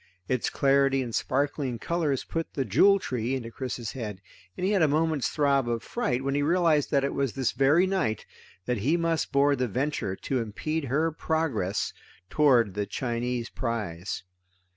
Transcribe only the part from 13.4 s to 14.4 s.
prize.